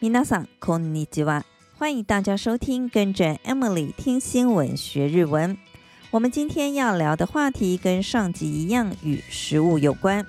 [0.00, 1.44] 皆さんこんにちは。
[1.78, 5.56] 欢迎大家收听，跟着 Emily 听新闻学日文。
[6.10, 10.24] 我们今天要聊的话题跟上集一样，与食物有关。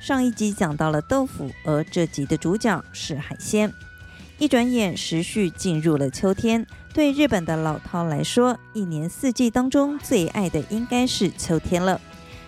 [0.00, 3.72] 上一集讲到了豆腐，而这集的主角是海鲜。
[4.38, 6.66] 一转眼，时序进入了秋天。
[6.92, 12.00] 对日本的老饕来说，一年四季当中最爱的应该是秋天了。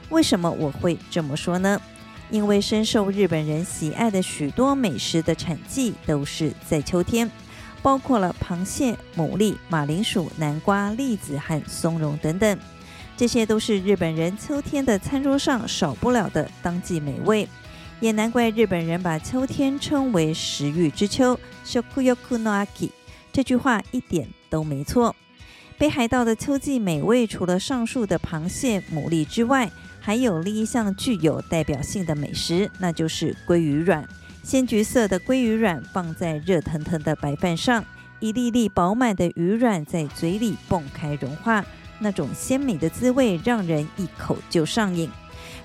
[0.08, 1.80] 为什么我会这么说呢？
[2.29, 7.29] 因为深受日本人喜爱的许多美食的产季都是在秋天，
[7.81, 12.59] 包括了螃蟹、牡蛎、马铃薯、南瓜、栗子和松茸等等，
[13.15, 17.47] 这些都是日本人秋天的餐桌上少不了的当季美味。
[17.99, 22.91] 也难怪日本人把秋天称为“食欲之秋 ”，shokuyoku no aki，
[23.31, 25.15] 这句话一点都没错。
[25.79, 29.69] 北海道的秋季美味，除了上述的螃蟹、牡蛎之外，
[29.99, 34.03] 还有另一项具有代表性的美食，那就是鲑鱼卵。
[34.41, 37.85] 鲜橘色的鲑鱼卵放在热腾腾的白饭上，
[38.19, 41.63] 一粒粒饱满的鱼卵在嘴里蹦开融化，
[41.99, 45.07] 那种鲜美的滋味让人一口就上瘾。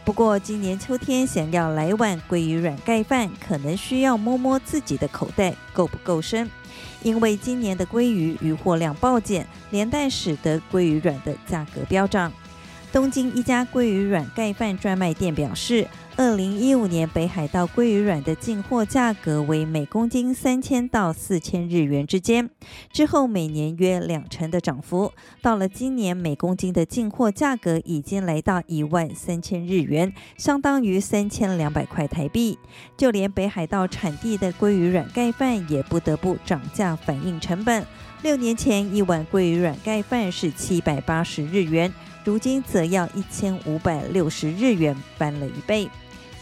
[0.04, 6.50] 不过，今年秋天想要来碗鲑鱼卵盖饭，可能需要摸摸自己的口袋够不够深，
[7.02, 12.32] 因为今年的鲑鱼渔获量暴减，连带使得鲑鱼卵的价格飙涨。
[12.92, 22.50] 东京一家鲑鱼软盖饭专卖店表示，二零一五年北海道鲑鱼软的进货价格为每公斤三千到四千日元之间，
[22.92, 25.10] 之后每年约两成的涨幅。
[25.40, 32.58] 到了今年，每公斤的进货价格已经来到一万三千日元，相当于三千两百块台币。
[32.98, 37.86] 就连北海道产地的鲑鱼软盖饭也不得不涨价反映成本。
[38.22, 41.90] 六年前，一碗鲑鱼软盖饭是七百八十日元。
[42.24, 45.88] 如今则要一千五百六十日元，翻了一倍。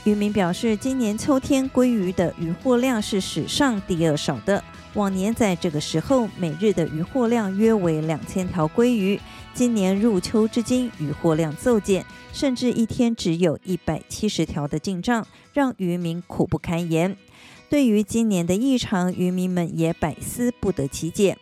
[0.04, 4.62] 渔民表示，今年秋天鲑鱼的渔获量是史上第二少的。
[4.94, 9.20] 往年在这个时候，每日的渔获量约为两千条鲑鱼。
[9.54, 17.16] 今年入秋至今，渔获量骤减，甚至一天只有一百七十条的进账，让渔民苦不堪言。
[17.69, 21.38] 对于今年的异常，渔民们也百思不得其解。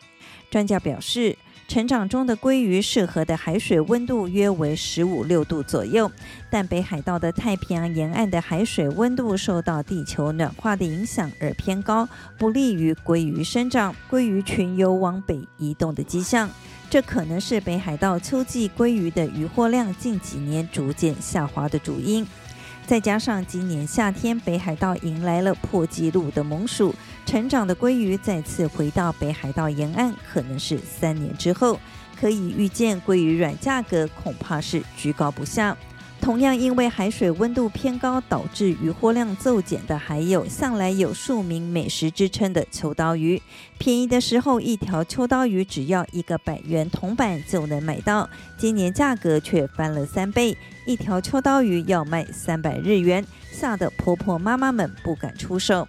[0.50, 1.38] 专家表示，
[1.68, 6.10] 成长中的鲑鱼适合的海水温度约为十五六度左右，
[6.48, 12.08] 但北海道的太平洋沿岸的海水温度受到地球暖化的影响而偏高，
[12.38, 16.48] 不利于鲑鱼生长，鲑鱼群有往北移动的迹象。
[16.88, 22.26] 这可能是北海道秋季鲑鱼的渔获量近几年逐渐下滑的主因。
[22.88, 26.94] 再加上今年夏天北海道迎来了破纪录的猛暑，
[27.26, 31.78] 成长的鲑鱼再次回到北海道沿岸，可能是三年之后。
[32.18, 35.76] 可以预见，鲑鱼软价格恐怕是居高不下。
[36.20, 43.40] 同样因为海水温度偏高导致渔获量骤减的，还有向来有庶民美食之称的秋刀鱼。
[43.78, 48.28] 便宜的时候，一条秋刀鱼只要一个百元铜板就能买到，
[48.58, 50.56] 今年价格却翻了三倍。
[50.84, 55.88] 一条秋刀鱼要卖三百日元，吓得婆婆妈妈们不敢出手。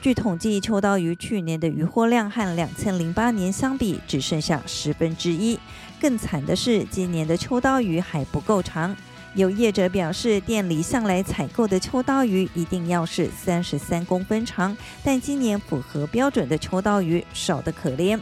[0.00, 5.58] 据统计，秋刀鱼去年的渔获量和两千零八年相比，只剩下十分之一。
[6.00, 8.96] 更惨的是，今年的秋刀鱼还不够长。
[9.34, 18.16] 有业者表示，店里向来采购的秋刀鱼一定要是三十三公分长，但今年符合标准的秋刀鱼少得可怜。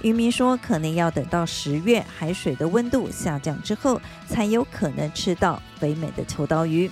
[0.00, 6.90] 渔民说，可能要等到十月海水的温度下降之后，才有可能吃到肥美的秋刀鱼。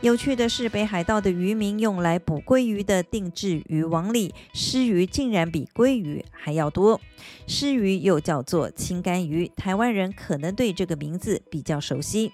[0.00, 7.00] 有趣的是，北海道的渔民用来捕鲑鱼的定制渔网里，鰤鱼竟然比鲑鱼还要多。
[7.48, 12.32] 鰤鱼又叫做青干鱼，台湾人可能对这个名字比较熟悉。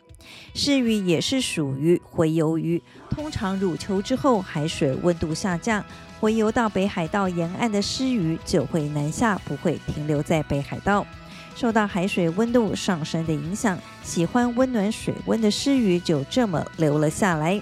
[0.54, 5.82] 鰤鱼也是属于洄游鱼，通常入秋之后，海水温度下降。
[6.20, 11.06] 洄游到北海道沿岸的鰤鱼就会南下，不会停留在北海道。
[11.54, 17.60] 受到海水温度上升的影响，喜欢温暖水温的鰤鱼就这么留了下来。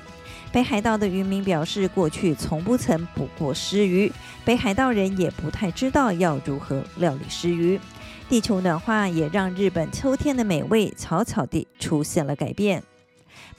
[0.50, 4.12] 北海道的渔民表示，过去从不曾捕过鰤鱼，
[4.44, 7.80] 北海道人也不太知道要如何料理鰤鱼。
[8.28, 12.82] 地球暖化也让日本秋天的美味草草地出现了改变。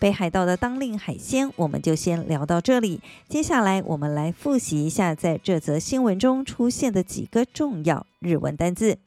[0.04, 3.00] 北海道的当令海鲜，我们就先聊到这里。
[3.30, 8.98] 接下来，我们来复习一下在这则新闻中出现的几个重要日文单字。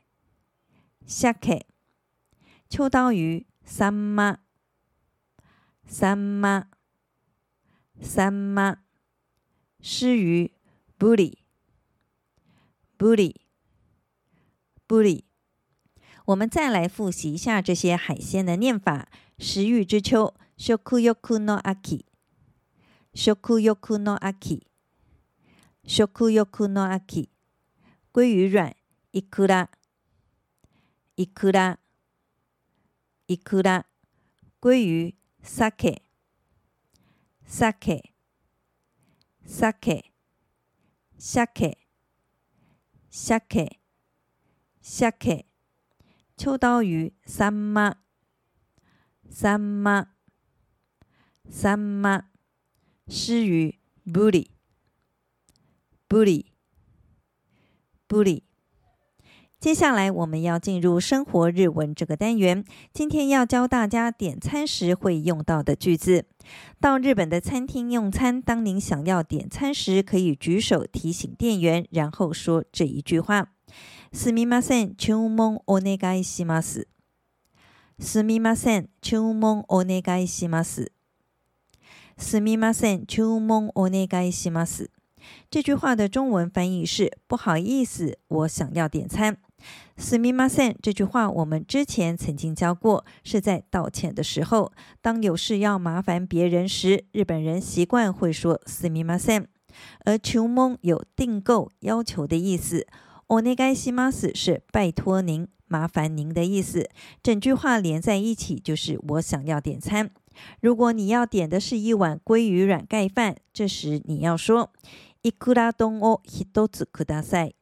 [1.06, 1.62] shake，shake，shake。
[2.70, 4.40] 秋刀鱼三妈，
[5.86, 6.68] 三妈，
[8.02, 8.80] 三妈。
[9.82, 10.52] 鰤鱼
[10.98, 11.38] ブリ，
[12.98, 13.36] ブリ，
[14.88, 15.24] ブリ。
[16.26, 19.08] 我们再来复习一下这些海鲜的念法：
[19.38, 22.04] 食欲之秋，食欲の秋，
[23.14, 24.64] 食欲の秋，
[25.86, 27.30] 食欲の秋。
[28.12, 28.76] 鲑鱼卵，
[29.14, 29.70] いくら，
[31.23, 31.79] いくら，
[33.29, 33.87] いくら。
[34.61, 36.03] 鲑鱼サケ，
[37.47, 38.13] サケ，
[39.47, 40.13] サケ，
[41.17, 41.79] サケ，
[43.09, 43.79] サケ，
[44.81, 45.47] サケ。
[46.37, 47.99] 秋刀鱼サンマ，
[49.31, 50.09] サンマ，
[51.49, 52.25] サンマ。
[53.07, 54.51] 鰤鱼ブリ，
[56.09, 56.53] ブリ，
[58.09, 58.43] ブリ。
[59.62, 62.64] 接下来我们要进入生活日文这个单元。
[62.94, 66.26] 今天要教大家点餐时会用到的句子。
[66.80, 73.50] 到日本的餐厅用餐，当您想要点餐时，可以举手提醒店员，然后说这一句话。
[74.14, 76.88] すみません、注文お愿いします。
[78.00, 80.92] すみません、注文お愿いします。
[82.16, 84.92] すみません、注文お愿いします。
[85.50, 89.38] 这句话的中文翻译是：不好意思，我想要点餐。
[89.98, 99.48] すみません这句话我们之前曾经教过，是在道歉的时候，当有事要麻烦别人时，日本人习惯会说すみません。
[100.06, 102.86] 而注文有订购、要求的意思。
[103.28, 106.90] お愿いします是拜托您、麻烦您的意思，
[107.22, 110.12] 整句话连在一起就是我想要点餐。
[110.62, 114.72] 如果你要点的是一碗鲑鱼软盖饭，这时你要说
[115.24, 117.56] いくら丼を一つください。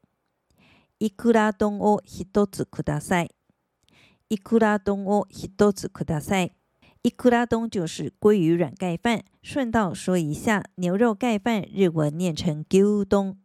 [1.00, 3.30] いくら丼を一つください。
[4.30, 6.56] いくら丼を一つください。
[7.04, 9.24] いくら丼就是鲑鱼软盖饭。
[9.44, 13.38] 顺道说一下，牛肉盖饭日文念成牛丼。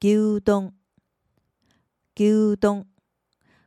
[0.00, 0.72] 牛丼，
[2.14, 2.86] 牛丼，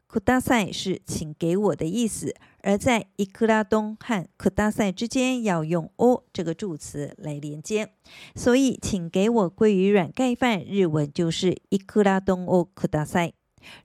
[0.08, 2.32] ください是请给我的意思，
[2.62, 7.90] 而在いくら丼和ください之间要用お这个助词来连接，
[8.36, 13.34] 所以请给我鲑鱼软盖饭，日文就是いくら丼をください。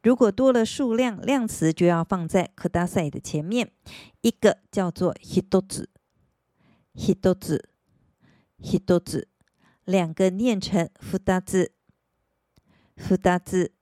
[0.02, 3.70] 如果多了数量量词，就要放在ください的前面。
[4.20, 5.88] 一个叫做ひとつ，
[6.94, 7.62] ひとつ，
[8.61, 9.29] ひとつ，
[9.87, 11.73] 两个念成ふたつ。
[12.96, 13.73] ふたつ，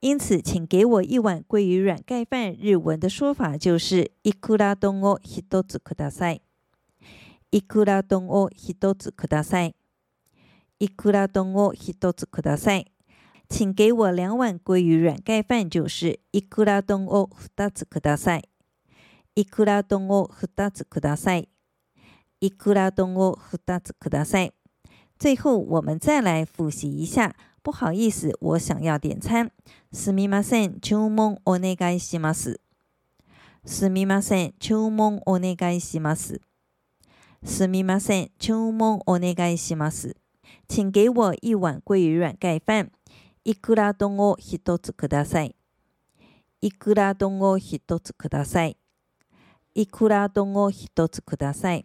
[0.00, 2.54] 因此，请给我一碗鲑鱼软盖饭。
[2.54, 6.42] 日文的说法就是いくら丼を一つください。
[7.50, 9.74] いくら丼を一つください。
[10.78, 12.92] いくら丼を一つください。
[13.48, 18.48] 请给我两碗鲑鱼软盖饭，就是いくら丼を二つください。
[19.36, 21.48] いくら丼を二つください。
[22.40, 24.52] いくら丼を二つください。
[25.18, 27.34] 最后，我们再来复习一下。
[27.68, 29.50] 不好意思，我想要点餐。
[29.92, 32.60] すみません、注文お愿いします。
[33.64, 36.40] すみません、注文お愿いします。
[37.42, 40.16] すみません、注文お愿いします。
[40.68, 42.90] 请给我一碗鲑鱼软盖饭。
[43.44, 45.54] いくら丼を一つください。
[46.60, 48.78] いくら丼を一つください。
[49.74, 51.84] いくら丼を一つください。